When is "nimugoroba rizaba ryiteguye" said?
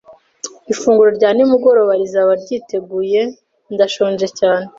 1.35-3.21